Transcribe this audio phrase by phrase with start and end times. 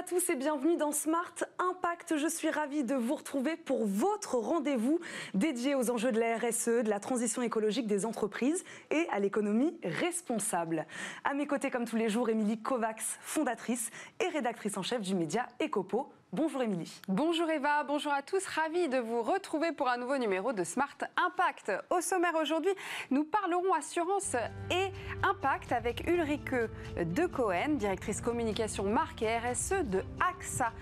[0.00, 2.16] à tous et bienvenue dans Smart Impact.
[2.16, 4.98] Je suis ravie de vous retrouver pour votre rendez-vous
[5.34, 9.78] dédié aux enjeux de la RSE, de la transition écologique des entreprises et à l'économie
[9.84, 10.86] responsable.
[11.22, 13.90] À mes côtés, comme tous les jours, Émilie Kovacs, fondatrice
[14.24, 16.10] et rédactrice en chef du média Ecopo.
[16.32, 17.00] Bonjour Émilie.
[17.08, 18.46] Bonjour Eva, bonjour à tous.
[18.46, 21.72] Ravi de vous retrouver pour un nouveau numéro de Smart Impact.
[21.90, 22.70] Au sommaire aujourd'hui,
[23.10, 24.36] nous parlerons assurance
[24.70, 24.92] et
[25.24, 26.54] impact avec Ulrike
[27.04, 30.72] De Cohen, directrice communication marque et RSE de AXA.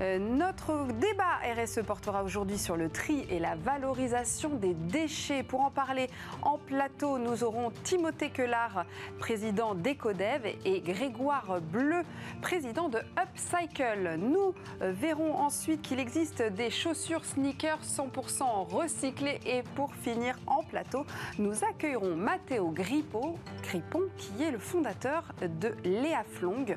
[0.00, 5.44] Euh, notre débat RSE portera aujourd'hui sur le tri et la valorisation des déchets.
[5.44, 6.10] Pour en parler
[6.42, 8.84] en plateau, nous aurons Timothée Quelard,
[9.20, 12.02] président d'Ecodev, et Grégoire Bleu,
[12.42, 14.16] président de Upcycle.
[14.18, 14.52] Nous
[15.00, 19.40] verrons ensuite qu'il existe des chaussures sneakers 100% recyclées.
[19.44, 21.04] Et pour finir en plateau,
[21.38, 26.76] nous accueillerons Matteo Grippo, Gripon, qui est le fondateur de Léa Flong,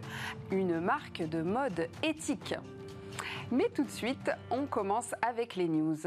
[0.51, 2.55] une marque de mode éthique.
[3.51, 5.97] Mais tout de suite, on commence avec les news.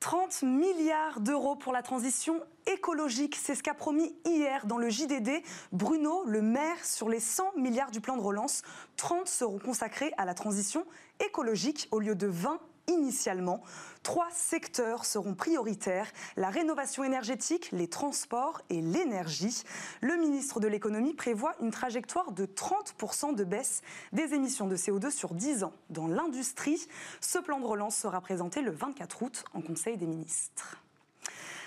[0.00, 3.36] 30 milliards d'euros pour la transition écologique.
[3.36, 7.90] C'est ce qu'a promis hier dans le JDD Bruno Le Maire sur les 100 milliards
[7.90, 8.62] du plan de relance.
[8.98, 10.84] 30 seront consacrés à la transition
[11.20, 13.62] écologique au lieu de 20 initialement.
[14.02, 19.62] Trois secteurs seront prioritaires, la rénovation énergétique, les transports et l'énergie.
[20.02, 25.10] Le ministre de l'économie prévoit une trajectoire de 30% de baisse des émissions de CO2
[25.10, 25.72] sur 10 ans.
[25.90, 26.86] Dans l'industrie,
[27.20, 30.83] ce plan de relance sera présenté le 24 août en Conseil des ministres.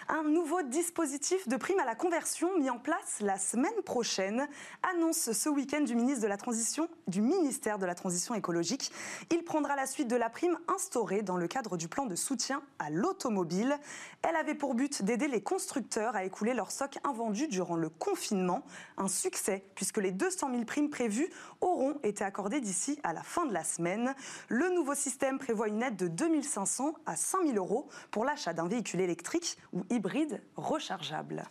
[0.10, 4.48] Un nouveau dispositif de prime à la conversion mis en place la semaine prochaine
[4.82, 8.94] annonce ce week-end du ministre de la Transition, du ministère de la Transition écologique.
[9.32, 12.62] Il prendra la suite de la prime instaurée dans le cadre du plan de soutien
[12.80, 13.78] à l'automobile.
[14.22, 18.64] Elle avait pour but d'aider les constructeurs à écouler leurs stocks invendus durant le confinement.
[18.96, 23.46] Un succès puisque les 200 000 primes prévues auront été accordées d'ici à la fin
[23.46, 24.16] de la semaine.
[24.48, 29.02] Le nouveau système prévoit une aide de 2500 à 5000 euros pour l'achat d'un véhicule
[29.02, 31.44] électrique ou hybride rechargeable.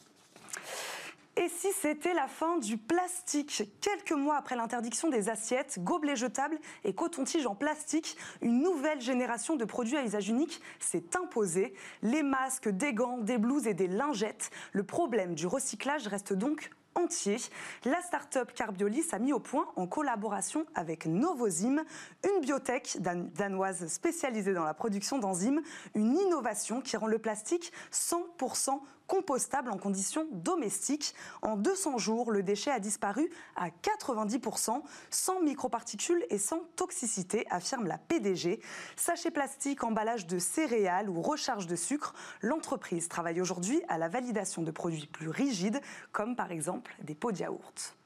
[1.38, 3.64] Et si c'était la fin du plastique?
[3.82, 9.56] Quelques mois après l'interdiction des assiettes, gobelets jetables et coton-tiges en plastique, une nouvelle génération
[9.56, 11.74] de produits à usage unique s'est imposée.
[12.02, 14.50] Les masques, des gants, des blouses et des lingettes.
[14.72, 17.36] Le problème du recyclage reste donc entier.
[17.84, 21.84] La start-up Carbiolis a mis au point, en collaboration avec Novozymes,
[22.24, 25.62] une biotech danoise spécialisée dans la production d'enzymes,
[25.94, 31.14] une innovation qui rend le plastique 100% compostable en conditions domestiques.
[31.42, 37.86] En 200 jours, le déchet a disparu à 90%, sans microparticules et sans toxicité, affirme
[37.86, 38.60] la PDG.
[38.96, 44.62] Sachet plastique, emballage de céréales ou recharge de sucre, l'entreprise travaille aujourd'hui à la validation
[44.62, 45.80] de produits plus rigides,
[46.12, 47.96] comme par exemple des pots de yaourt.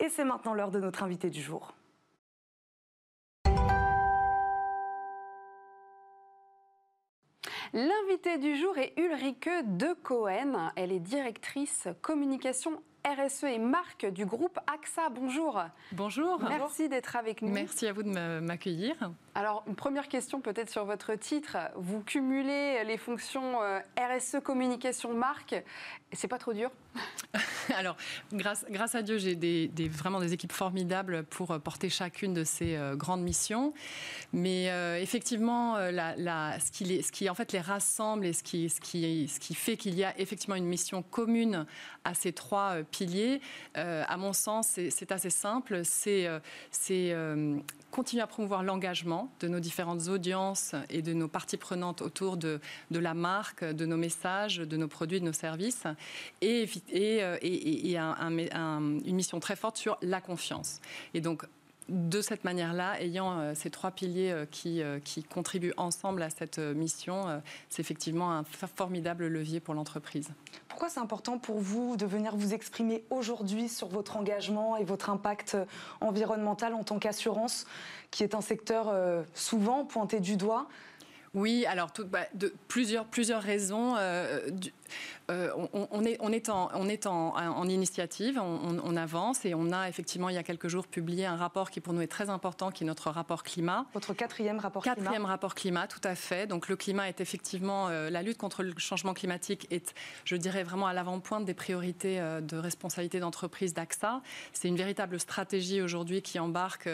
[0.00, 1.74] Et c'est maintenant l'heure de notre invité du jour.
[7.74, 10.70] L'invité du jour est Ulrike De Cohen.
[10.76, 15.08] Elle est directrice communication RSE et marque du groupe AXA.
[15.10, 15.60] Bonjour.
[15.90, 16.40] Bonjour.
[16.48, 17.50] Merci d'être avec nous.
[17.50, 18.94] Merci à vous de m'accueillir.
[19.34, 21.56] Alors, une première question peut-être sur votre titre.
[21.74, 25.56] Vous cumulez les fonctions euh, RSE, communication, marque.
[26.14, 26.70] C'est pas trop dur
[27.76, 27.96] Alors,
[28.32, 32.94] grâce, grâce à Dieu, j'ai vraiment des équipes formidables pour porter chacune de ces euh,
[32.94, 33.72] grandes missions.
[34.32, 38.68] Mais euh, effectivement, ce, qui les, en fait les rassemble et ce qui
[39.54, 41.66] fait qu'il y a effectivement une mission commune
[42.04, 43.40] à ces trois piliers,
[43.74, 45.82] à mon sens, c'est assez simple.
[45.84, 46.28] C'est
[47.90, 52.60] continuer à promouvoir l'engagement de nos différentes audiences et de nos parties prenantes autour de,
[52.90, 55.84] de la marque, de nos messages, de nos produits, de nos services,
[56.40, 60.80] et, et, euh, et, une mission très forte sur la confiance.
[61.14, 61.44] Et donc,
[61.88, 66.58] de cette manière-là, ayant euh, ces trois piliers euh, qui, qui, contribuent ensemble à cette
[66.58, 70.30] mission, c'est effectivement un formidable levier pour l'entreprise.
[70.74, 75.08] Pourquoi c'est important pour vous de venir vous exprimer aujourd'hui sur votre engagement et votre
[75.08, 75.56] impact
[76.00, 77.64] environnemental en tant qu'assurance,
[78.10, 80.66] qui est un secteur euh, souvent pointé du doigt?
[81.32, 83.94] Oui, alors tout, bah, de plusieurs, plusieurs raisons.
[83.96, 84.50] Euh,
[85.30, 89.88] euh, on, est, on est, en, on est en, initiative, on, avance et on a
[89.88, 92.70] effectivement il y a quelques jours publié un rapport qui pour nous est très important,
[92.70, 93.86] qui est notre rapport climat.
[93.94, 94.96] Votre quatrième rapport climat.
[94.96, 96.46] Quatrième rapport climat, tout à fait.
[96.46, 99.94] Donc le climat est effectivement euh, la lutte contre le changement climatique est,
[100.24, 104.20] je dirais vraiment à l'avant-pointe des priorités euh, de responsabilité d'entreprise d'AXA.
[104.52, 106.88] C'est une véritable stratégie aujourd'hui qui embarque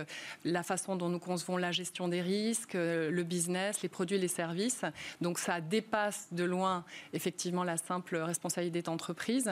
[0.44, 4.84] la façon dont nous concevons la gestion des risques, le business, les produits, les services.
[5.20, 9.50] Donc ça dépasse de loin effectivement la simple responsabilité d'entreprise.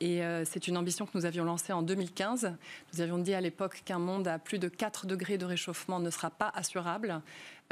[0.00, 2.52] Et c'est une ambition que nous avions lancée en 2015.
[2.92, 6.10] Nous avions dit à l'époque qu'un monde à plus de 4 degrés de réchauffement ne
[6.10, 7.20] sera pas assurable.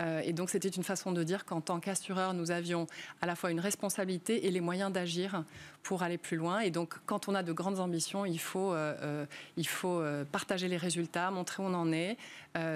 [0.01, 2.87] Euh, et donc c'était une façon de dire qu'en tant qu'assureur, nous avions
[3.21, 5.45] à la fois une responsabilité et les moyens d'agir
[5.83, 6.61] pour aller plus loin.
[6.61, 10.69] Et donc quand on a de grandes ambitions, il faut, euh, euh, il faut partager
[10.69, 12.17] les résultats, montrer où on en est,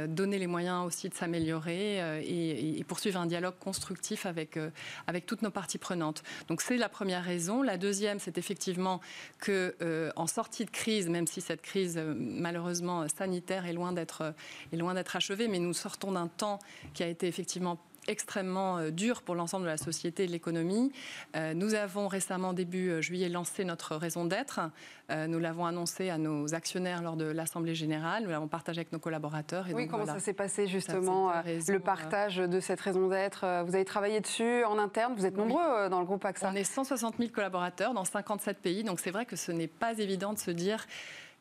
[0.06, 4.58] donner les moyens aussi de s'améliorer et, poursuivre un dialogue constructif avec,
[5.06, 6.22] avec toutes nos parties prenantes.
[6.48, 7.62] Donc c'est la première raison.
[7.62, 9.00] La deuxième, c'est effectivement
[9.40, 9.74] que
[10.14, 15.58] en sortie de crise, même si cette crise malheureusement sanitaire est loin d'être achevée, mais
[15.58, 16.60] nous sortons d'un temps
[16.94, 17.78] qui a été effectivement
[18.08, 20.92] extrêmement euh, dur pour l'ensemble de la société et de l'économie.
[21.36, 24.60] Euh, nous avons récemment, début euh, juillet, lancé notre raison d'être.
[25.28, 28.24] nous l'avons annoncé à nos actionnaires lors de l'Assemblée générale.
[28.24, 29.68] Nous l'avons partagé avec nos collaborateurs.
[29.68, 33.84] Et oui, comment ça s'est passé justement, le partage de cette raison d'être Vous avez
[33.84, 37.30] travaillé dessus en interne Vous êtes nombreux dans le groupe AXA On est 160 000
[37.30, 38.84] collaborateurs dans 57 pays.
[38.84, 40.86] Donc c'est vrai que ce n'est pas évident de se dire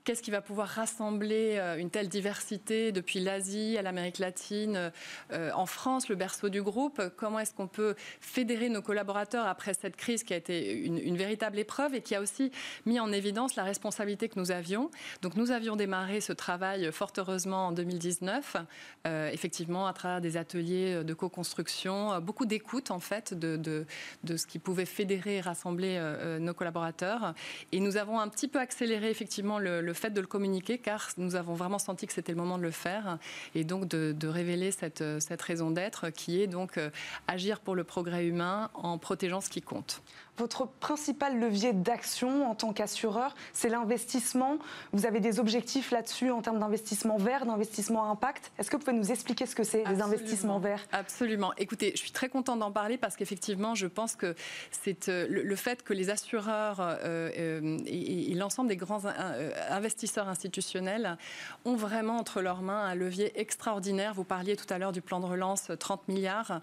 [0.03, 4.92] Qu'est-ce qui va pouvoir rassembler euh, une telle diversité depuis l'Asie à l'Amérique latine,
[5.31, 7.00] euh, en France, le berceau du groupe?
[7.18, 11.59] Comment est-ce qu'on peut fédérer nos collaborateurs après cette crise qui a été une, véritable
[11.59, 12.51] épreuve et qui a aussi
[12.88, 14.89] mis en évidence la responsabilité que nous avions?
[15.21, 18.56] Donc nous avions démarré ce travail fort heureusement en 2019,
[19.06, 23.86] euh, effectivement à travers des ateliers de co-construction, beaucoup d'écoute en fait de,
[24.25, 26.01] ce qui pouvait fédérer et rassembler
[26.39, 27.36] nos collaborateurs.
[27.71, 31.36] Et nous avons un petit peu accéléré effectivement le fait de le communiquer, car nous
[31.36, 33.18] avons vraiment senti que c'était le moment de le faire,
[33.56, 36.90] et donc de, révéler cette, cette raison d'être, qui est donc euh,
[37.28, 40.02] agir pour le progrès humain en protégeant ce qui compte.
[40.42, 44.58] Votre principal levier d'action en tant qu'assureur, c'est l'investissement.
[44.92, 48.52] Vous avez des objectifs là-dessus en termes d'investissement vert, d'investissement à impact.
[48.58, 50.84] Est-ce que vous pouvez nous expliquer ce que c'est, les investissements verts?
[50.94, 51.54] Absolument.
[51.60, 54.34] Écoutez, je suis très contente d'en parler parce qu'effectivement, je pense que
[54.72, 59.04] c'est euh, le, fait que les assureurs euh, euh, et, l'ensemble des grands
[59.70, 61.18] investisseurs institutionnels
[61.66, 64.16] ont vraiment entre leurs mains un levier extraordinaire.
[64.16, 66.62] Vous parliez tout à l'heure du plan de relance, 30 milliards.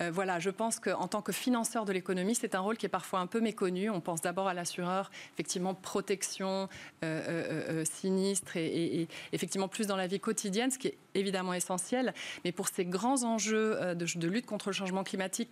[0.00, 3.19] voilà, je pense qu'en tant que financeur de l'économie, c'est un rôle qui est parfois
[3.20, 3.90] un peu méconnu.
[3.90, 6.68] On pense d'abord à l'assureur, effectivement, protection,
[7.04, 11.54] euh, euh, euh, sinistre et, effectivement plus dans la vie quotidienne, ce qui est évidemment
[11.54, 12.14] essentiel.
[12.44, 15.50] Mais pour ces grands enjeux de, lutte contre le changement climatique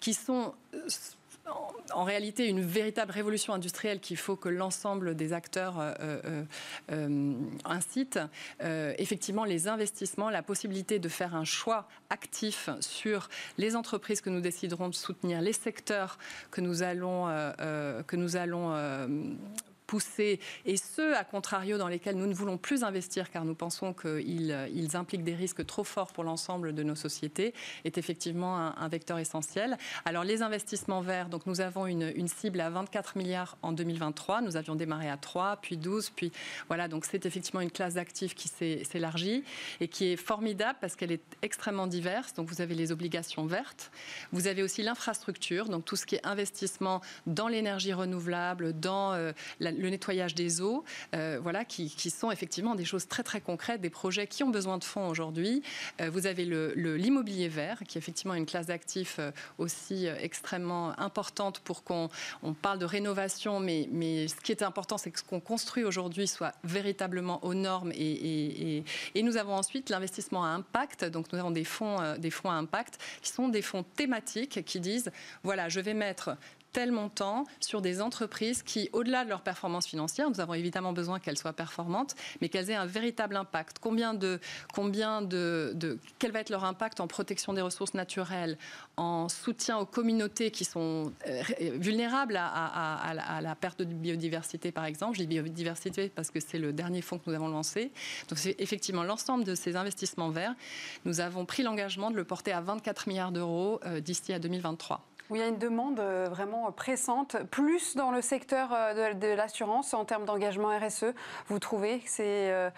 [0.00, 0.54] qui sont
[1.92, 6.44] en réalité une véritable révolution industrielle qu'il faut que l'ensemble des acteurs euh, euh,
[6.92, 7.32] euh,
[7.64, 8.20] incitent.
[8.60, 13.28] effectivement, les investissements, la possibilité de faire un choix actif sur
[13.58, 16.18] les entreprises que nous déciderons de soutenir, les secteurs
[16.50, 17.26] que nous allons,
[18.06, 18.74] que nous allons
[19.90, 23.92] poussés, et ceux, à contrario, dans lesquels nous ne voulons plus investir car nous pensons
[23.92, 27.54] qu'ils ils impliquent des risques trop forts pour l'ensemble de nos sociétés,
[27.84, 29.76] est effectivement un, vecteur essentiel.
[30.04, 34.42] Alors les investissements verts, donc nous avons une, une, cible à 24 milliards en 2023,
[34.42, 36.30] nous avions démarré à 3, puis 12, puis
[36.68, 39.42] voilà, donc c'est effectivement une classe d'actifs qui s'élargit
[39.80, 42.32] et qui est formidable parce qu'elle est extrêmement diverse.
[42.34, 43.90] Donc vous avez les obligations vertes,
[44.30, 49.32] vous avez aussi l'infrastructure, donc tout ce qui est investissement dans l'énergie renouvelable, dans euh,
[49.58, 50.84] la, le nettoyage des eaux,
[51.14, 54.78] euh, voilà, qui, sont effectivement des choses très très concrètes, des projets qui ont besoin
[54.78, 55.62] de fonds aujourd'hui.
[56.00, 61.60] Euh, vous avez l'immobilier vert, qui est effectivement une classe d'actifs euh, aussi extrêmement importante
[61.60, 62.08] pour qu'on
[62.42, 63.88] on parle de rénovation, mais,
[64.28, 67.92] ce qui est important, c'est que ce qu'on construit aujourd'hui soit véritablement aux normes.
[67.92, 71.04] Et, et, et nous avons ensuite l'investissement à impact.
[71.04, 74.80] Donc nous avons des fonds, des fonds à impact qui sont des fonds thématiques qui
[74.80, 75.10] disent
[75.42, 76.36] voilà, je vais mettre
[76.72, 81.18] tel montant sur des entreprises qui, au-delà de leur performance financière, nous avons évidemment besoin
[81.18, 83.78] qu'elles soient performantes, mais qu'elles aient un véritable impact.
[83.80, 84.40] Combien de,
[84.74, 88.56] combien de, quel va être leur impact en protection des ressources naturelles,
[88.96, 91.42] en soutien aux communautés qui sont euh,
[91.74, 95.18] vulnérables à, à, la perte de biodiversité, par exemple?
[95.18, 97.90] Je dis biodiversité parce que c'est le dernier fonds que nous avons lancé.
[98.28, 100.54] Donc c'est effectivement l'ensemble de ces investissements verts.
[101.04, 105.04] Nous avons pris l'engagement de le porter à 24 milliards d'euros euh, d'ici à 2023
[105.30, 109.28] où il y a une demande euh, vraiment pressante, plus dans le secteur euh, de,
[109.28, 111.14] l'assurance en termes d'engagement RSE.
[111.46, 112.70] Vous trouvez que c'est euh,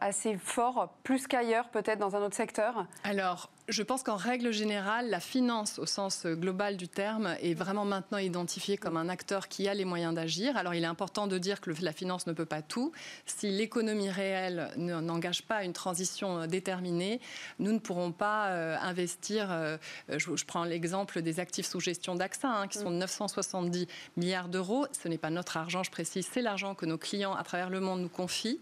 [0.00, 2.86] assez fort, plus qu'ailleurs peut-être dans un autre secteur?
[3.04, 7.84] Alors, je pense qu'en règle générale, la finance, au sens global du terme, est vraiment
[7.84, 10.56] maintenant identifiée comme un acteur qui a les moyens d'agir.
[10.56, 12.92] Alors, il est important de dire que la finance ne peut pas tout.
[13.26, 17.20] Si l'économie réelle n'engage pas une transition déterminée,
[17.58, 19.48] nous ne pourrons pas euh, investir.
[19.50, 19.76] Euh,
[20.08, 24.86] je, prends l'exemple des actifs sous gestion d'AXA, hein, qui sont de 970 milliards d'euros.
[24.92, 27.80] Ce n'est pas notre argent, je précise, c'est l'argent que nos clients à travers le
[27.80, 28.60] monde nous confient.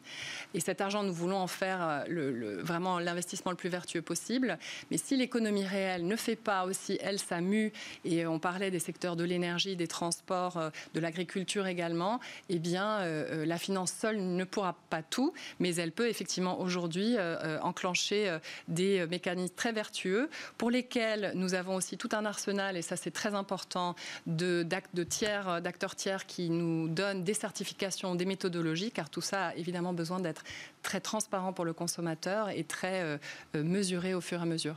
[0.55, 4.59] Et cet argent, nous voulons en faire euh, le, vraiment l'investissement le plus vertueux possible
[4.91, 7.73] Mais si l'économie réelle ne fait pas aussi, elle, sa mue,
[8.05, 13.01] et on parlait des secteurs de l'énergie, des transports, euh, de l'agriculture également, eh bien,
[13.01, 17.17] euh, la finance seule ne pourra pas tout, mais elle peut effectivement aujourd'hui
[17.63, 22.97] enclencher des mécanismes très vertueux pour lesquels nous avons aussi tout un arsenal, et ça
[22.97, 23.95] c'est très important,
[24.27, 29.49] de, de tiers, d'acteurs tiers qui nous donnent des certifications, des méthodologies, car tout ça
[29.49, 30.45] a évidemment besoin d'être
[30.83, 33.19] très transparent pour le consommateur et très euh,
[33.55, 34.77] euh, mesuré au fur et à mesure.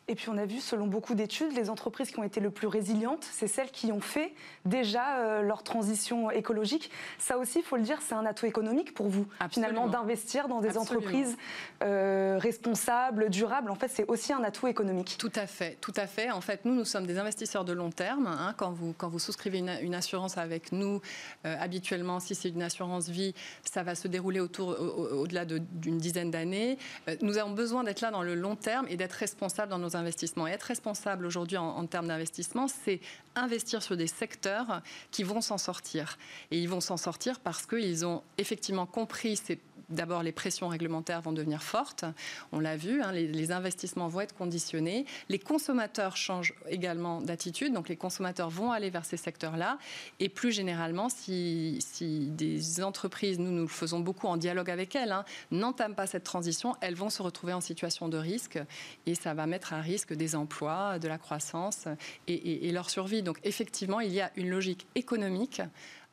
[0.11, 2.67] Et puis on a vu, selon beaucoup d'études, les entreprises qui ont été le plus
[2.67, 4.33] résilientes, c'est celles qui ont fait
[4.65, 6.91] déjà euh, leur transition écologique.
[7.17, 10.59] Ça aussi, il faut le dire, c'est un atout économique pour vous, finalement, d'investir dans
[10.59, 11.37] des entreprises
[11.81, 13.71] euh, responsables, durables.
[13.71, 15.15] En fait, c'est aussi un atout économique.
[15.17, 16.29] Tout à fait, tout à fait.
[16.29, 18.27] En fait, nous, nous sommes des investisseurs de long terme.
[18.27, 18.53] Hein.
[18.57, 20.99] quand, vous, quand vous souscrivez une, assurance avec nous,
[21.45, 26.31] euh, habituellement, si c'est une assurance vie, ça va se dérouler autour, au-delà d'une dizaine
[26.31, 26.77] d'années.
[27.21, 30.00] nous avons besoin d'être là dans le long terme et d'être responsables dans nos investissements
[30.47, 32.99] Et être responsable aujourd'hui en, termes d'investissement, c'est
[33.35, 34.81] investir sur des secteurs
[35.11, 36.17] qui vont s'en sortir.
[36.51, 39.59] Et ils vont s'en sortir parce qu'ils ont effectivement compris ces
[39.91, 42.05] D'abord, les pressions réglementaires vont devenir fortes.
[42.51, 45.05] On l'a vu, hein, les, investissements vont être conditionnés.
[45.27, 47.73] Les consommateurs changent également d'attitude.
[47.73, 49.77] Donc, les consommateurs vont aller vers ces secteurs-là.
[50.19, 55.11] Et plus généralement, si, des entreprises, nous, nous le faisons beaucoup en dialogue avec elles,
[55.11, 58.59] hein, n'entament pas cette transition, elles vont se retrouver en situation de risque.
[59.05, 61.87] Et ça va mettre à risque des emplois, de la croissance
[62.27, 63.23] et, et leur survie.
[63.23, 65.61] Donc, effectivement, il y a une logique économique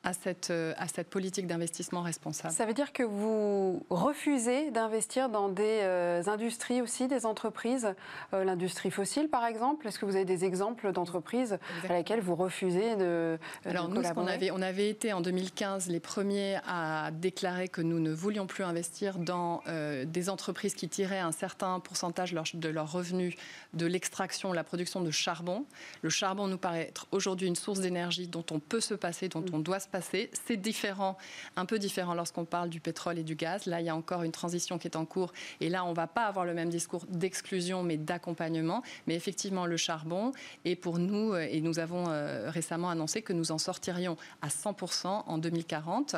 [0.08, 2.54] à cette, euh, à cette politique d'investissement responsable.
[2.54, 7.94] Ça veut dire que vous refusez d'investir dans des euh, industries aussi, des entreprises,
[8.32, 9.86] euh, l'industrie fossile par exemple?
[9.86, 14.26] Est-ce que vous avez des exemples d'entreprises à laquelle vous refusez de, Alors nous, on
[14.26, 18.64] avait, on avait été en 2015 les premiers à déclarer que nous ne voulions plus
[18.64, 19.62] investir dans
[20.04, 23.34] des entreprises qui tiraient un certain pourcentage de leurs revenus
[23.74, 25.66] de l'extraction, la production de charbon.
[26.02, 29.44] Le charbon nous paraît être aujourd'hui une source d'énergie dont on peut se passer, dont
[29.52, 29.97] on doit se passer.
[30.00, 31.16] C'est différent,
[31.56, 33.66] un peu différent lorsqu'on parle du pétrole et du gaz.
[33.66, 35.32] Là, il y a encore une transition qui est en cours.
[35.60, 38.82] Et là, on ne va pas avoir le même discours d'exclusion, mais d'accompagnement.
[39.06, 40.32] Mais effectivement, le charbon
[40.64, 44.48] est pour nous, euh, et nous avons euh, récemment annoncé que nous en sortirions à
[44.48, 46.16] 100% en 2040.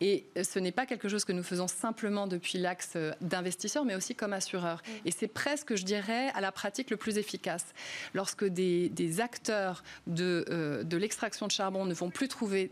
[0.00, 3.94] Et ce n'est pas quelque chose que nous faisons simplement depuis l'axe euh, d'investisseurs, mais
[3.94, 4.82] aussi comme assureurs.
[4.86, 5.08] Mmh.
[5.08, 7.66] Et c'est presque, je dirais, à la pratique le plus efficace.
[8.14, 12.70] Lorsque des, acteurs de, de l'extraction de charbon ne vont plus trouver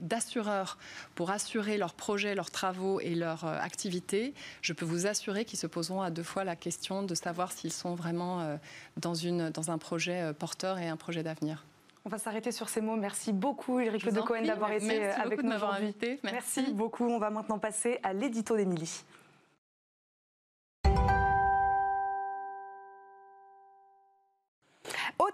[1.15, 5.59] pour assurer leurs projets, leurs travaux et leurs euh, activités, je peux vous assurer qu'ils
[5.59, 8.57] se poseront à deux fois la question de savoir s'ils sont vraiment euh,
[8.97, 11.65] dans, une, dans un projet euh, porteur et un projet d'avenir.
[12.05, 12.97] On va s'arrêter sur ces mots.
[12.97, 15.95] Merci beaucoup, Eric Le Cohen, d'avoir été avec nous aujourd'hui.
[16.01, 16.19] Merci.
[16.25, 17.05] Merci beaucoup.
[17.05, 19.05] On va maintenant passer à l'édito d'Émilie.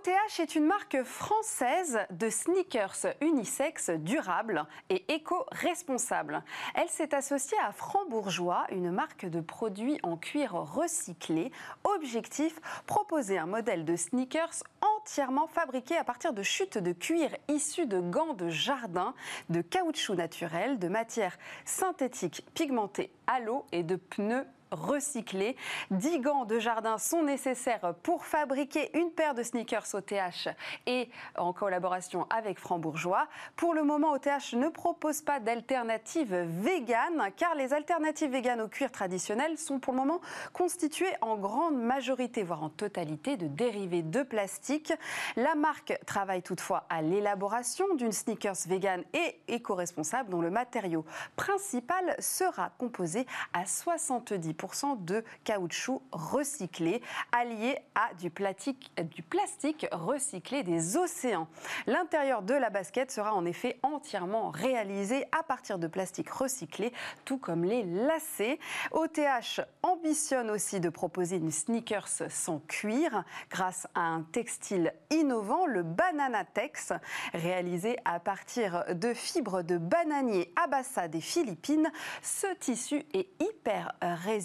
[0.06, 6.42] OTH est une marque française de sneakers unisex durables et éco-responsables.
[6.74, 11.52] Elle s'est associée à Franc-Bourgeois, une marque de produits en cuir recyclé.
[11.84, 17.86] Objectif proposer un modèle de sneakers entièrement fabriqué à partir de chutes de cuir issues
[17.86, 19.14] de gants de jardin,
[19.48, 25.56] de caoutchouc naturel, de matières synthétiques pigmentées à l'eau et de pneus recyclés.
[25.90, 30.48] 10 gants de jardin sont nécessaires pour fabriquer une paire de sneakers OTH
[30.86, 33.26] et en collaboration avec Franc-Bourgeois.
[33.56, 38.90] Pour le moment, OTH ne propose pas d'alternative végane car les alternatives véganes au cuir
[38.90, 40.20] traditionnel sont pour le moment
[40.52, 44.92] constituées en grande majorité, voire en totalité, de dérivés de plastique.
[45.36, 51.04] La marque travaille toutefois à l'élaboration d'une sneakers végane et éco-responsable dont le matériau
[51.36, 54.63] principal sera composé à 70%
[55.04, 57.02] de caoutchouc recyclé,
[57.32, 61.48] allié à du plastique, du plastique recyclé des océans.
[61.86, 66.92] L'intérieur de la basket sera en effet entièrement réalisé à partir de plastique recyclé,
[67.26, 68.58] tout comme les lacets.
[68.92, 75.82] OTH ambitionne aussi de proposer une sneakers sans cuir grâce à un textile innovant, le
[75.82, 76.92] Banana Tex,
[77.34, 81.90] réalisé à partir de fibres de bananier Abassa des Philippines.
[82.22, 84.43] Ce tissu est hyper résistant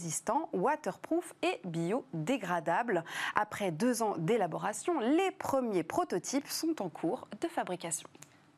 [0.53, 3.03] waterproof et biodégradable.
[3.36, 8.10] Après deux ans d'élaboration, les premiers prototypes sont en cours de fabrication.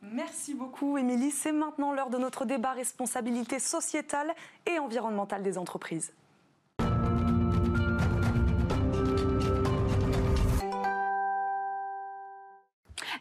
[0.02, 1.32] Merci beaucoup, Émilie.
[1.32, 4.34] C'est maintenant l'heure de notre débat responsabilité sociétale
[4.66, 6.14] et environnementale des entreprises.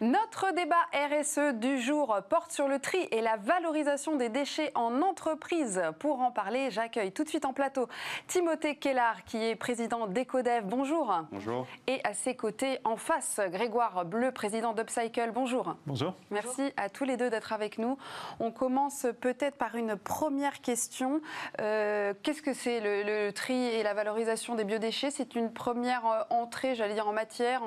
[0.03, 5.03] Notre débat RSE du jour porte sur le tri et la valorisation des déchets en
[5.03, 5.83] entreprise.
[5.99, 7.87] Pour en parler, j'accueille tout de suite en plateau
[8.27, 10.65] Timothée Kellard, qui est président d'Ecodev.
[10.65, 11.15] Bonjour.
[11.31, 11.67] Bonjour.
[11.87, 15.33] Et à ses côtés, en face, Grégoire Bleu, président d'Upcycle.
[15.35, 15.77] Bonjour.
[15.85, 16.15] Bonjour.
[16.31, 17.99] Merci à tous les deux d'être avec nous.
[18.39, 21.21] On commence peut-être par une première question.
[21.61, 25.11] Euh, qu'est-ce que c'est le, tri et la valorisation des biodéchets?
[25.11, 27.61] C'est une première euh, entrée, j'allais dire, en matière,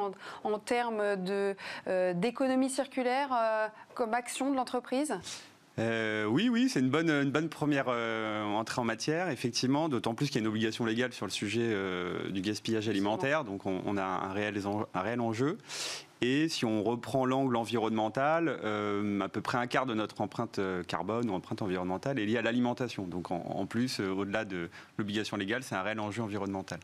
[0.44, 5.16] en, termes euh, d'économie circulaire comme action de l'entreprise?
[5.78, 10.36] Oui, oui, c'est une bonne, une bonne première entrée en matière, effectivement, d'autant plus qu'il
[10.36, 11.76] y a une obligation légale sur le sujet
[12.32, 14.60] du gaspillage alimentaire, donc on, a un réel,
[14.94, 15.58] un réel enjeu.
[16.24, 20.58] Et si on reprend l'angle environnemental, euh, à peu près un quart de notre empreinte
[20.58, 23.06] euh, carbone ou empreinte environnementale est liée à l'alimentation.
[23.06, 26.80] Donc en, plus, euh, au-delà de l'obligation légale, c'est un réel enjeu environnemental.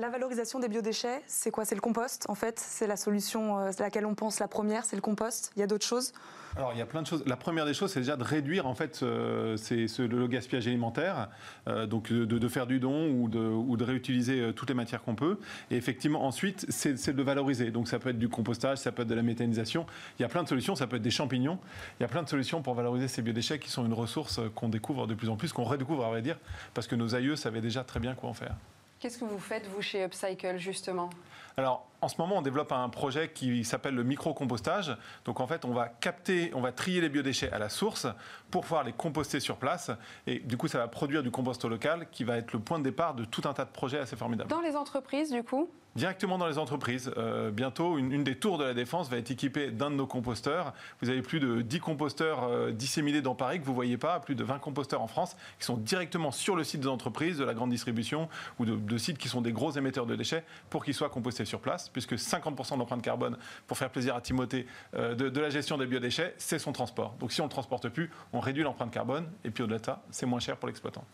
[0.00, 1.66] La valorisation des biodéchets, c'est quoi?
[1.66, 2.58] C'est le compost, en fait?
[2.58, 5.52] C'est la solution à laquelle on pense la première, c'est le compost?
[5.56, 6.14] Il y a d'autres choses?
[6.56, 7.22] Alors, il y a plein de choses.
[7.26, 11.28] La première des choses, c'est déjà de réduire en fait le gaspillage alimentaire,
[11.68, 15.02] euh, donc de, faire du don ou de, ou de réutiliser euh, toutes les matières
[15.02, 15.38] qu'on peut.
[15.70, 17.70] Et effectivement, ensuite, c'est de valoriser.
[17.70, 19.84] Donc, ça peut être du compostage, ça peut être de la méthanisation.
[20.18, 20.76] Il y a plein de solutions.
[20.76, 21.58] Ça peut être des champignons.
[21.98, 24.70] Il y a plein de solutions pour valoriser ces biodéchets qui sont une ressource qu'on
[24.70, 26.38] découvre de plus en plus, qu'on redécouvre, à vrai dire,
[26.72, 28.56] parce que nos aïeux savaient déjà très bien quoi en faire.
[29.00, 31.08] Qu'est-ce que vous faites, vous, chez Upcycle, justement?
[31.56, 34.94] Alors, en ce moment, on développe un projet qui s'appelle le micro-compostage.
[35.24, 38.06] Donc, en fait, on va capter, on va trier les biodéchets à la source
[38.50, 39.90] pour pouvoir les composter sur place.
[40.26, 42.84] Et du coup, ça va produire du compost local qui va être le point de
[42.84, 44.50] départ de tout un tas de projets assez formidables.
[44.50, 45.70] Dans les entreprises, du coup?
[45.96, 47.10] Directement dans les entreprises.
[47.16, 50.72] Euh, bientôt, une, des tours de la Défense va être équipée d'un de nos composteurs.
[51.02, 54.20] Vous avez plus de 10 composteurs euh, disséminés dans Paris que vous ne voyez pas,
[54.20, 57.44] plus de 20 composteurs en France qui sont directement sur le site des entreprises, de
[57.44, 58.28] la grande distribution
[58.60, 61.44] ou de, de sites qui sont des gros émetteurs de déchets pour qu'ils soient compostés
[61.44, 65.76] sur place, puisque 50% d'empreinte carbone, pour faire plaisir à Timothée, euh, de, la gestion
[65.76, 67.16] des biodéchets, c'est son transport.
[67.18, 69.86] Donc si on ne le transporte plus, on réduit l'empreinte carbone et puis au-delà de
[69.86, 71.04] ça, c'est moins cher pour l'exploitant.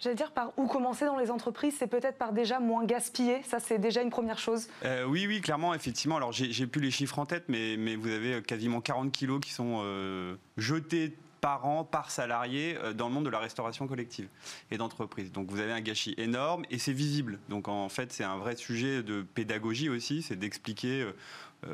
[0.00, 3.42] J'allais dire par où commencer dans les entreprises, c'est peut-être par déjà moins gaspiller.
[3.44, 4.68] Ça, c'est déjà une première chose.
[4.84, 6.16] Euh, oui, oui, clairement, effectivement.
[6.16, 9.80] Alors, j'ai plus les chiffres en tête, mais, vous avez quasiment 40 kilos qui sont
[9.82, 14.28] euh, jetés par an, par salarié euh, dans le monde de la restauration collective
[14.70, 15.30] et d'entreprise.
[15.30, 17.38] Donc vous avez un gâchis énorme et c'est visible.
[17.48, 21.06] Donc en fait, c'est un vrai sujet de pédagogie aussi, c'est d'expliquer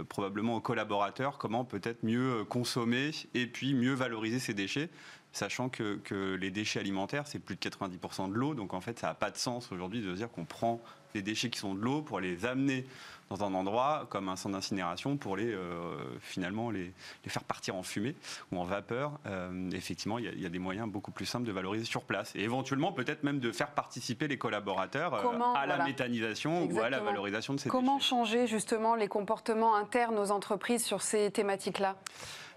[0.08, 4.88] probablement aux collaborateurs comment peut-être mieux consommer et puis mieux valoriser ces déchets
[5.32, 6.00] sachant que,
[6.40, 8.54] les déchets alimentaires, c'est plus de 90% de l'eau.
[8.54, 10.80] Donc en fait, ça n'a pas de sens aujourd'hui de dire qu'on prend
[11.14, 12.86] des déchets qui sont de l'eau pour les amener
[13.30, 16.92] dans un endroit comme un centre d'incinération pour les euh, finalement les,
[17.28, 18.16] faire partir en fumée
[18.50, 19.12] ou en vapeur.
[19.26, 22.40] Euh, effectivement, il y, a des moyens beaucoup plus simples de valoriser sur place et
[22.40, 27.00] éventuellement peut-être même de faire participer les collaborateurs euh, à la méthanisation ou à la
[27.00, 31.96] valorisation de ces Comment changer justement les comportements internes aux entreprises sur ces thématiques-là?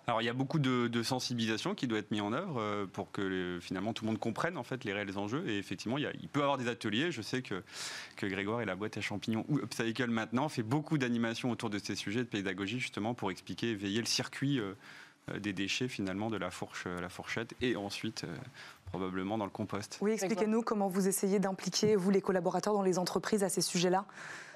[0.06, 3.12] Alors il y a beaucoup de, sensibilisation qui doit être mis en œuvre euh, pour
[3.12, 5.48] que finalement tout le monde comprenne en fait les réels enjeux.
[5.48, 7.12] Et effectivement, il, peut y avoir des ateliers.
[7.12, 7.63] Je sais que,
[8.22, 11.96] Grégoire et la boîte à champignons ou Upcycle maintenant fait beaucoup d'animations autour de ces
[11.96, 14.74] sujets de pédagogie justement pour expliquer veiller le circuit euh,
[15.30, 18.26] euh, des déchets finalement de la, fourche, la fourchette et ensuite
[18.86, 19.98] probablement dans le compost.
[20.02, 24.06] Oui, expliquez-nous comment vous essayez d'impliquer, vous les collaborateurs, dans les entreprises à ces sujets-là.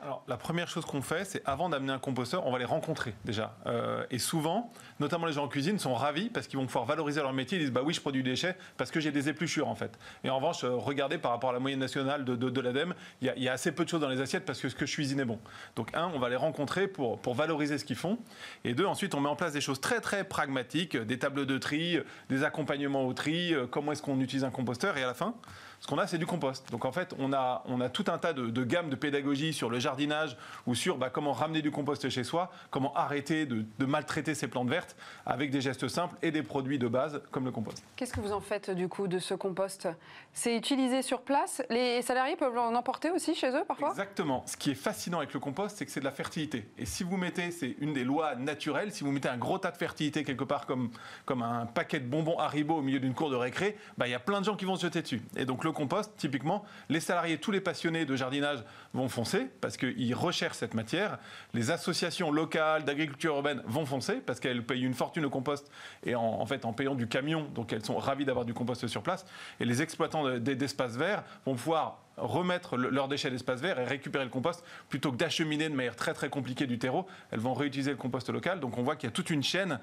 [0.02, 3.16] Alors, la première chose qu'on fait, c'est avant d'amener un composteur, on va les rencontrer
[3.26, 3.58] déjà.
[3.66, 7.20] Euh, et souvent, notamment les gens en cuisine, sont ravis parce qu'ils vont pouvoir valoriser
[7.22, 7.58] leur métier.
[7.58, 9.98] Ils disent Bah oui, je produis des déchets parce que j'ai des épluchures en fait.
[10.24, 13.34] Et en revanche, euh, regardez par rapport à la moyenne nationale de, de, l'ADEME, il
[13.38, 15.20] y, a assez peu de choses dans les assiettes parce que ce que je cuisine
[15.20, 15.40] est bon.
[15.76, 18.20] Donc, un, on va les rencontrer pour, pour valoriser ce qu'ils font.
[18.63, 21.58] Et deux, ensuite, on met en place des choses très très pragmatiques, des tables de
[21.58, 24.97] tri, des accompagnements au tri, euh, comment est-ce qu'on utilise un composteur.
[24.97, 25.36] Et à la fin,
[25.80, 26.70] ce qu'on a, c'est du compost.
[26.72, 29.70] Donc en fait, on a, on a tout un tas de, gammes de pédagogie sur
[29.70, 34.36] le jardinage ou sur bah, comment ramener du compost chez soi, comment arrêter de, maltraiter
[34.36, 37.84] ces plantes vertes avec des gestes simples et des produits de base comme le compost.
[37.96, 39.88] Qu'est-ce que vous en faites du coup de ce compost?
[40.34, 41.62] C'est utilisé sur place?
[41.70, 43.92] Les salariés peuvent en emporter aussi chez eux parfois?
[43.92, 44.44] Exactement.
[44.46, 46.70] Ce qui est fascinant avec le compost, c'est que c'est de la fertilité.
[46.78, 49.72] Et si vous mettez, c'est une des lois naturelles, si vous mettez un gros tas
[49.72, 50.90] de fertilité quelque part comme,
[51.26, 54.16] comme un paquet de bonbons Haribo au milieu d'une cour de récré, bah, il y
[54.16, 55.22] a plein de gens qui vont se jeter dessus.
[55.36, 58.63] Et donc le compost, typiquement, les salariés, tous les passionnés de jardinage
[58.94, 61.20] vont foncer parce qu'ils recherchent cette matière.
[61.54, 65.70] Les associations locales d'agriculture urbaine vont foncer parce qu'elles payent une fortune au compost
[66.04, 69.04] et en, fait en payant du camion, donc elles sont ravies d'avoir du compost sur
[69.04, 69.26] place.
[69.60, 74.32] Et les exploitants d'espaces verts vont pouvoir remettre leurs déchets d'espace vert et récupérer le
[74.32, 77.06] compost plutôt que d'acheminer de manière très très compliquée du terreau.
[77.30, 78.60] Elles vont réutiliser le compost local.
[78.60, 79.80] Donc on voit qu'il y a toute une chaîne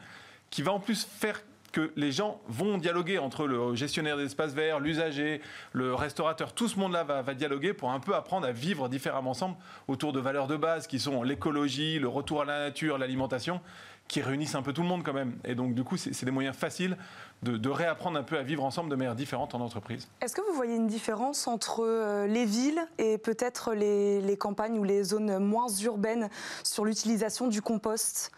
[0.51, 1.41] qui va en plus faire
[1.75, 5.41] que les gens vont dialoguer entre le gestionnaire des espaces verts, l'usager,
[5.73, 9.57] le restaurateur, tout ce monde-là va, dialoguer pour un peu apprendre à vivre différemment ensemble
[9.89, 13.61] autour de valeurs de base qui sont l'écologie, le retour à la nature, l'alimentation,
[14.07, 15.37] qui réunissent un peu tout le monde quand même.
[15.45, 16.97] Et donc, du coup, c'est des moyens faciles
[17.43, 20.09] de, réapprendre un peu à vivre ensemble de manière différente en entreprise.
[20.21, 24.79] Est-ce que vous voyez une différence entre euh, les villes et peut-être les, les campagnes
[24.79, 26.31] ou les zones moins urbaines
[26.63, 28.31] sur l'utilisation du compost?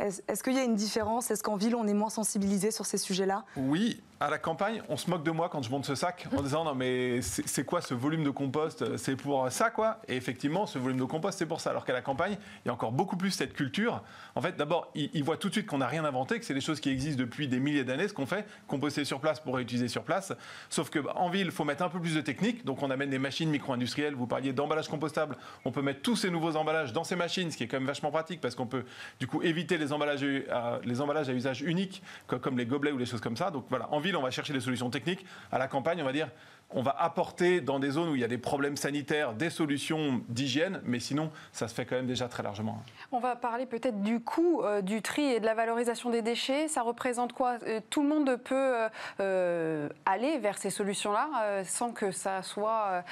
[0.00, 1.30] Est-ce qu'il y a une différence?
[1.30, 3.44] Est-ce qu'en ville, on est moins sensibilisé sur ces sujets-là?
[3.56, 6.42] Oui, à la campagne, on se moque de moi quand je monte ce sac en
[6.42, 8.96] disant non mais c'est quoi ce volume de compost?
[8.96, 10.00] C'est pour ça quoi?
[10.08, 11.70] Et effectivement, ce volume de compost c'est pour ça.
[11.70, 14.02] Alors qu'à la campagne, il y a encore beaucoup plus cette culture.
[14.34, 16.60] En fait, d'abord, ils, voient tout de suite qu'on n'a rien inventé, que c'est des
[16.60, 18.08] choses qui existent depuis des milliers d'années.
[18.08, 20.32] Ce qu'on fait, composter sur place pour réutiliser sur place.
[20.68, 22.64] Sauf que bah, en ville, il faut mettre un peu plus de technique.
[22.64, 24.14] Donc on amène des machines micro-industrielles.
[24.14, 25.36] Vous parliez d'emballage compostable.
[25.64, 27.86] On peut mettre tous ces nouveaux emballages dans ces machines, ce qui est quand même
[27.86, 28.84] vachement pratique parce qu'on peut
[29.20, 32.98] du coup éviter les emballages, à, les emballages à usage unique, comme les gobelets ou
[32.98, 33.50] les choses comme ça.
[33.50, 35.24] Donc voilà, en ville, on va chercher des solutions techniques.
[35.52, 36.28] À la campagne, on va dire,
[36.70, 40.22] on va apporter dans des zones où il y a des problèmes sanitaires des solutions
[40.28, 42.82] d'hygiène, mais sinon, ça se fait quand même déjà très largement.
[43.10, 46.68] On va parler peut-être du coût euh, du tri et de la valorisation des déchets.
[46.68, 47.58] Ça représente quoi?
[47.66, 48.88] Euh, Tout le monde peut
[49.20, 53.04] euh, aller vers ces solutions-là sans que ça soit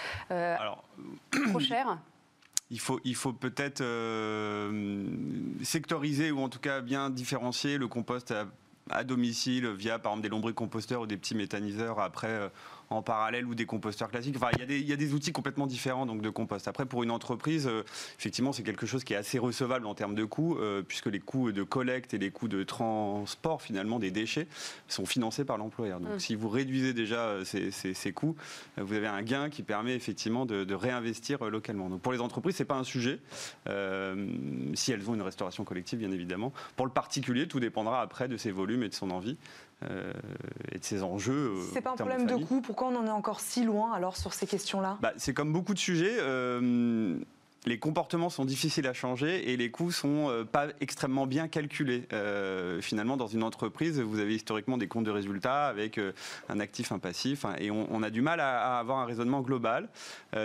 [1.51, 1.99] trop cher?
[2.71, 3.83] Il faut, il faut peut-être
[5.63, 8.47] sectoriser ou en tout cas bien différencier le compost à
[8.91, 12.01] à domicile via par exemple des lombricomposteurs ou des petits méthaniseurs.
[12.01, 12.49] Après euh,
[12.91, 14.37] en parallèle ou des composteurs classiques.
[14.37, 16.69] Enfin, il y, a des, il y a des outils complètement différents donc de compost.
[16.69, 17.83] Après, pour une entreprise, euh,
[18.19, 21.21] effectivement, c'est quelque chose qui est assez recevable en termes de coûts, euh, puisque les
[21.21, 24.47] coûts de collecte et les coûts de transport finalement des déchets
[24.89, 26.01] sont financés par l'employeur.
[26.01, 26.19] Donc, mmh.
[26.21, 28.37] si vous réduisez déjà euh, ces, ces, coûts,
[28.77, 31.89] vous avez un gain qui permet effectivement de, de réinvestir localement.
[31.89, 33.21] Donc, pour les entreprises, c'est pas un sujet
[34.75, 36.53] si elles ont une restauration collective, bien évidemment.
[36.77, 39.37] Pour le particulier, tout dépendra après de ses volumes et de son envie.
[39.83, 40.11] Euh,
[40.73, 41.51] et de ces enjeux.
[41.51, 42.63] Euh, c'est pas un problème de, coût.
[42.63, 44.97] Pourquoi on en est encore si loin alors sur ces questions-là?
[45.03, 46.17] Bah, C'est comme beaucoup de sujets.
[46.19, 47.19] Euh,
[47.67, 52.05] les comportements sont difficiles à changer et les coûts sont euh, pas extrêmement bien calculés.
[52.13, 56.13] Euh, finalement, dans une entreprise, vous avez historiquement des comptes de résultats avec euh,
[56.49, 59.89] un actif, un passif, hein, et on, a du mal à, avoir un raisonnement global.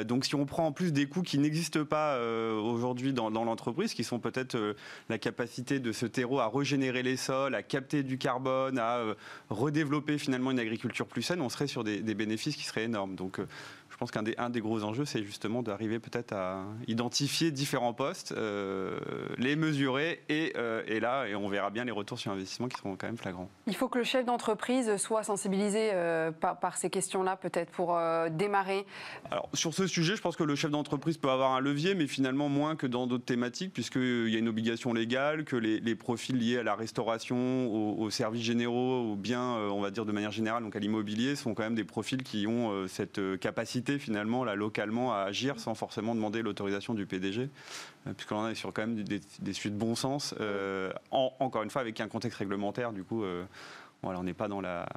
[0.06, 2.18] donc, si on prend en plus des coûts qui n'existent pas
[2.58, 4.76] aujourd'hui dans, l'entreprise, qui sont peut-être
[5.10, 9.04] la capacité de ce terreau à régénérer les sols, à capter du carbone, à
[9.50, 13.16] redévelopper finalement une agriculture plus saine, on serait sur des, des bénéfices qui seraient énormes.
[13.16, 13.40] Donc,
[14.02, 18.32] pense qu'un des, un des gros enjeux, c'est justement d'arriver peut-être à identifier différents postes,
[18.36, 18.98] euh,
[19.38, 22.78] les mesurer et, euh, et, là, et on verra bien les retours sur investissement qui
[22.78, 23.48] seront quand même flagrants.
[23.68, 27.96] Il faut que le chef d'entreprise soit sensibilisé euh, par, par, ces questions-là, peut-être pour
[28.32, 28.88] démarrer.
[29.30, 32.08] Alors sur ce sujet, je pense que le chef d'entreprise peut avoir un levier, mais
[32.08, 35.94] finalement moins que dans d'autres thématiques, puisqu'il y a une obligation légale, que les, les
[35.94, 40.32] profils liés à la restauration, aux, services généraux, ou bien, on va dire de manière
[40.32, 44.56] générale, donc à l'immobilier, sont quand même des profils qui ont cette capacité finalement là
[44.56, 47.50] localement à agir sans forcément demander l'autorisation du PDG,
[48.08, 51.70] euh, puisqu'on est sur quand même des, des suites de bon sens, euh, encore une
[51.70, 53.24] fois avec un contexte réglementaire du coup.
[53.24, 53.44] Euh,
[54.04, 54.88] on n'est pas dans la,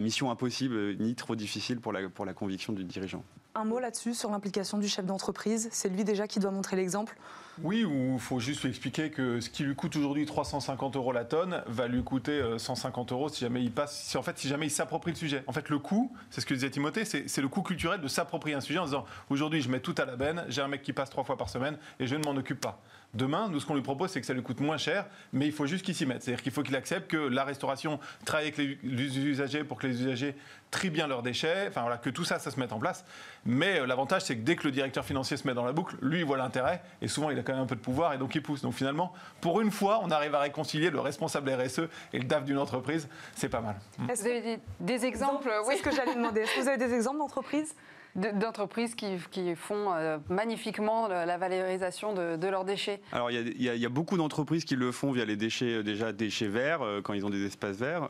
[0.00, 3.22] mission impossible ni trop difficile pour la conviction du dirigeant.
[3.54, 5.68] Un mot là-dessus sur l'implication du chef d'entreprise.
[5.72, 7.16] C'est lui déjà qui doit montrer l'exemple.
[7.60, 11.12] Oui, ou il faut juste lui expliquer que ce qui lui coûte aujourd'hui 350 euros
[11.12, 14.66] la tonne va lui coûter 150 euros si jamais il passe, en fait, si jamais
[14.66, 15.44] il s'approprie le sujet.
[15.46, 18.56] En fait, le coût, c'est ce que disait Timothée, c'est le coût culturel de s'approprier
[18.56, 20.92] un sujet en disant aujourd'hui je mets tout à la benne, j'ai un mec qui
[20.92, 22.80] passe trois fois par semaine et je ne m'en occupe pas.
[23.14, 25.52] Demain, nous, ce qu'on lui propose, c'est que ça lui coûte moins cher, mais il
[25.52, 26.22] faut juste qu'il s'y mette.
[26.22, 30.00] C'est-à-dire qu'il faut qu'il accepte que la restauration travaille avec les, usagers pour que les
[30.00, 30.34] usagers
[30.70, 33.04] trient bien leurs déchets, enfin voilà, que tout ça, ça se mette en place.
[33.44, 35.96] Mais euh, l'avantage, c'est que dès que le directeur financier se met dans la boucle,
[36.00, 38.18] lui, il voit l'intérêt, et souvent, il a quand même un peu de pouvoir, et
[38.18, 38.62] donc il pousse.
[38.62, 41.82] Donc finalement, pour une fois, on arrive à réconcilier le responsable RSE
[42.14, 43.76] et le DAF d'une entreprise, c'est pas mal.
[44.08, 45.52] Est-ce que vous avez des, exemples?
[45.66, 46.40] Oui, ce que j'allais demander.
[46.40, 47.74] Est-ce que vous avez des exemples d'entreprises?
[48.14, 53.88] D'entreprises qui, qui, font euh, magnifiquement la valorisation de, leurs déchets Alors il y, a
[53.88, 57.24] beaucoup d'entreprises qui le font via les déchets euh, déjà déchets verts euh, quand ils
[57.24, 58.08] ont des espaces verts.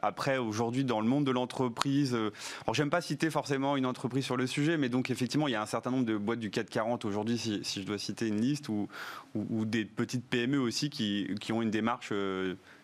[0.00, 4.36] après aujourd'hui dans le monde de l'entreprise, alors j'aime pas citer forcément une entreprise sur
[4.36, 7.04] le sujet, mais donc effectivement il y a un certain nombre de boîtes du 440
[7.04, 8.88] aujourd'hui si, si, je dois citer une liste ou,
[9.34, 12.12] ou, des petites PME aussi qui, qui ont une démarche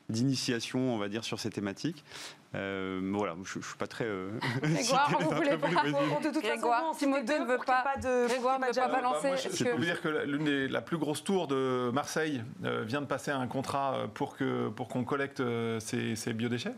[0.09, 2.05] d'initiation, on va dire, sur ces thématiques.
[2.54, 4.06] Euh, voilà, je, ne suis pas très.
[4.06, 4.30] Euh,
[4.62, 5.68] Grégoire, vous voulez pas.
[5.68, 7.82] De toute Grégoire, façon, Timothée ne veut pas.
[7.82, 9.30] pas de, Grégoire ne veut pas balancer.
[9.30, 12.84] Bah, je, peux vous dire que l'une des la plus grosse tour de Marseille euh,
[12.87, 15.42] vient de passer un contrat euh, pour que pour qu'on collecte
[15.80, 16.74] ces, ces, biodéchets.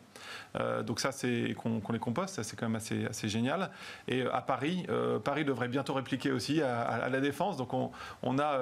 [0.85, 3.71] donc ça, c'est qu'on les composte, ça c'est quand même assez assez génial.
[4.09, 4.87] Et à Paris,
[5.25, 7.57] Paris devrait bientôt répliquer aussi à, la défense.
[7.57, 7.91] Donc on,
[8.23, 8.59] on a,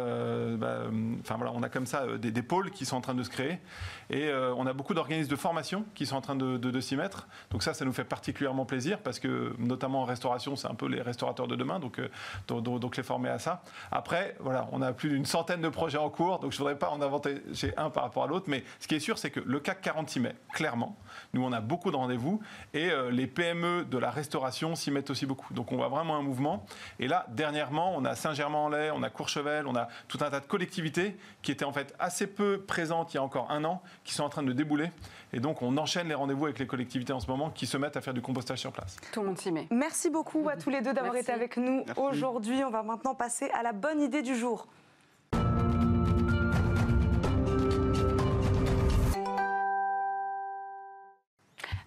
[0.56, 0.82] bah,
[1.20, 3.30] enfin voilà, on a comme ça des, des, pôles qui sont en train de se
[3.30, 3.58] créer
[4.10, 6.96] et on a beaucoup d'organismes de formation qui sont en train de, de, de s'y
[7.50, 10.86] Donc ça, ça nous fait particulièrement plaisir parce que, notamment en restauration, c'est un peu
[10.86, 13.62] les restaurateurs de demain, donc, euh, donc, les former à ça.
[13.90, 16.78] Après, voilà, on a plus d'une centaine de projets en cours, donc je ne voudrais
[16.78, 19.30] pas en inventer chez un par rapport à l'autre, mais ce qui est sûr, c'est
[19.30, 20.20] que le CAC 40 s'y
[20.52, 20.96] clairement.
[21.32, 22.40] Nous, on a beaucoup de rendez-vous
[22.74, 25.52] et euh, les PME de la restauration s'y mettent aussi beaucoup.
[25.54, 26.66] Donc on voit vraiment un mouvement.
[26.98, 30.46] Et là, dernièrement, on a Saint-Germain-en-Laye, on a Courchevel, on a tout un tas de
[30.46, 34.14] collectivités qui étaient en fait assez peu présentes il y a encore un an, qui
[34.14, 34.90] sont en train de débouler.
[35.32, 37.96] Et donc on enchaîne les rendez-vous avec les collectivités en ce moment qui se mettent
[37.96, 38.96] à faire du compostage sur place.
[39.12, 39.66] Tout le monde s'y met.
[39.70, 42.64] Merci beaucoup à tous les deux d'avoir été avec nous aujourd'hui.
[42.64, 44.66] On va maintenant passer à la bonne idée du jour.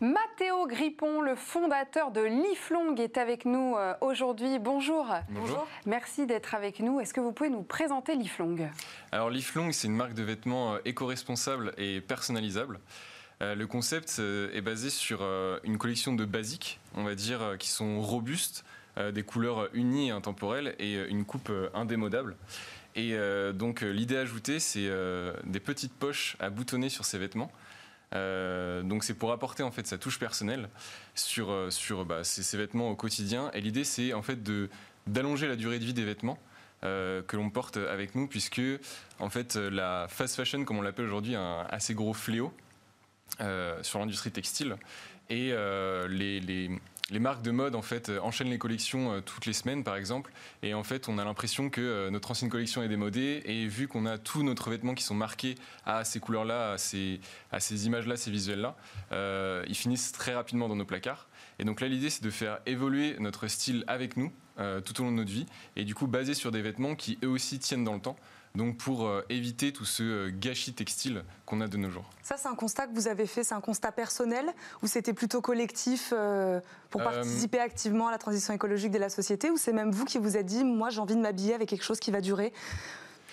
[0.04, 4.58] Mathéo Grippon, le fondateur de Liflong, est avec nous euh, aujourd'hui.
[4.58, 5.06] Bonjour.
[5.30, 5.68] Bonjour.
[5.86, 7.00] Merci d'être avec nous.
[7.00, 8.72] Est-ce que vous pouvez nous présenter Liflong
[9.12, 12.80] Alors Leaflong, c'est une marque de vêtements euh, éco-responsable et personnalisable.
[13.42, 17.56] Euh, le concept euh, est basé sur euh, une collection de basiques, on va dire,
[17.58, 18.64] qui sont robustes,
[19.14, 22.36] des couleurs unies et intemporelles et une coupe indémodable.
[22.96, 23.16] Et
[23.54, 24.92] donc l'idée ajoutée, c'est
[25.46, 27.50] des petites poches à boutonner sur ces vêtements.
[28.12, 30.68] Donc c'est pour apporter en fait sa touche personnelle
[31.16, 33.50] sur, sur bah, vêtements au quotidien.
[33.54, 34.40] Et l'idée c'est en fait
[35.08, 36.38] d'allonger la durée de vie des vêtements
[36.82, 38.62] que l'on porte avec nous, puisque
[39.20, 42.54] en fait la fast fashion, comme on l'appelle aujourd'hui, un assez gros fléau
[43.40, 44.76] euh, sur l'industrie textile.
[45.30, 46.70] Et euh, les, les-
[47.10, 50.32] les marques de mode en fait euh, enchaînent les collections toutes les semaines par exemple.
[50.64, 53.42] Et en fait on a l'impression que notre ancienne collection est démodée.
[53.46, 56.78] Et vu qu'on a tous notre vêtements qui sont marqués à ces couleurs là à
[56.78, 57.20] ces,
[57.60, 58.76] ces images là ces visuels là
[59.68, 61.28] ils finissent très rapidement dans nos placards.
[61.60, 64.32] Et donc là l'idée c'est de faire évoluer notre style avec nous
[64.86, 65.48] tout au long de notre vie.
[65.76, 68.16] Et du coup basé sur des vêtements qui eux aussi tiennent dans le temps
[68.56, 72.10] donc pour euh, éviter tout ce euh, gâchis textile qu'on a de nos jours.
[72.22, 75.42] Ça, c'est un constat que vous avez fait, c'est un constat personnel ou c'était plutôt
[75.42, 76.60] collectif euh,
[76.90, 80.18] pour participer activement à la transition écologique de la société ou c'est même vous qui
[80.18, 82.54] vous êtes dit, moi j'ai envie de m'habiller avec quelque chose qui va durer?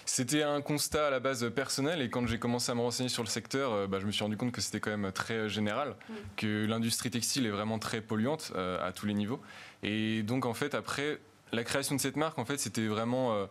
[0.09, 3.23] C'était un constat à la base personnel et quand j'ai commencé à me renseigner sur
[3.23, 5.97] le secteur, bah, je me suis rendu compte que c'était quand même très général,
[6.37, 9.39] que l'industrie textile est vraiment très polluante euh, à tous les niveaux.
[9.83, 11.21] Et donc en fait après
[11.53, 13.47] la création de cette marque, en fait c'était vraiment euh,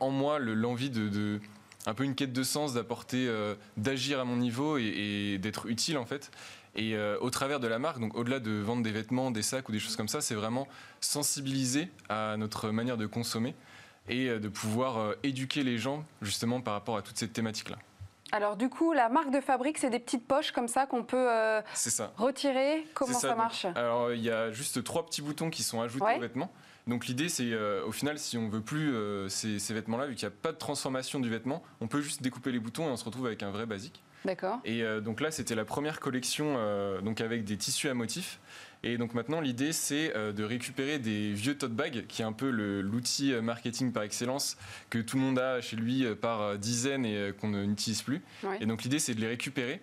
[0.00, 1.40] en moi le- l'envie de, de-
[1.86, 4.82] un peu une quête de sens, d'apporter, euh, d'agir à mon niveau et,
[5.34, 6.30] et d'être utile en fait.
[6.74, 9.68] Et euh, au travers de la marque, donc au-delà de vendre des vêtements, des sacs
[9.68, 10.66] ou des choses comme ça, c'est vraiment
[11.00, 13.54] sensibiliser à notre manière de consommer
[14.08, 17.76] et euh, de pouvoir euh, éduquer les gens justement par rapport à toute cette thématique-là.
[18.32, 21.30] Alors du coup, la marque de fabrique, c'est des petites poches comme ça qu'on peut
[21.30, 22.12] euh, ça.
[22.16, 22.84] retirer?
[22.92, 23.36] Comment ça, donc.
[23.38, 23.66] marche?
[23.76, 26.16] Alors il y a juste trois petits boutons qui sont ajoutés Ouais.
[26.18, 26.52] aux vêtements.
[26.86, 30.14] Donc l'idée c'est euh, au final si on veut plus euh, ces, ces vêtements-là, vu
[30.14, 32.90] qu'il n'y a pas de transformation du vêtement, on peut juste découper les boutons et
[32.90, 34.02] on se retrouve avec un vrai basique.
[34.24, 34.60] D'accord.
[34.64, 36.56] Et euh, donc là, c'était la première collection
[37.02, 38.40] donc avec des tissus à motifs.
[38.82, 42.50] Et donc maintenant, l'idée, c'est de récupérer des vieux tote bags, qui est un peu
[42.50, 44.56] l'outil marketing par excellence
[44.90, 48.22] que tout le monde a chez lui par dizaines et qu'on n'utilise plus.
[48.44, 48.58] Ouais.
[48.60, 49.80] Et donc l'idée, c'est de les récupérer,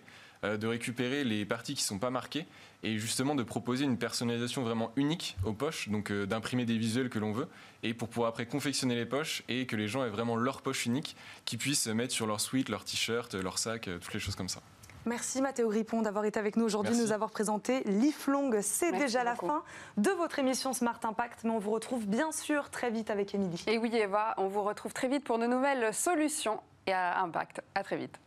[0.56, 2.46] de récupérer les parties qui ne sont pas marquées
[2.84, 7.08] et justement de proposer une personnalisation vraiment unique aux poches, donc euh, d'imprimer des visuels
[7.08, 7.48] que l'on veut
[7.82, 10.86] et pour pouvoir après confectionner les poches et que les gens aient vraiment leur poche
[10.86, 14.36] unique qu'ils puissent mettre sur leur sweat, leur t-shirt, leur sac, euh, toutes les choses
[14.36, 14.60] comme ça.
[15.06, 18.58] Merci Mathéo Grippon d'avoir été avec nous aujourd'hui, nous avoir présenté Liflong.
[18.62, 19.48] C'est déjà la beaucoup.
[19.48, 19.62] fin
[19.98, 23.62] de votre émission Smart Impact, mais on vous retrouve bien sûr très vite avec Émilie.
[23.66, 27.60] Et oui, Eva, on vous retrouve très vite pour de nouvelles solutions et à impact.
[27.74, 28.18] À très vite.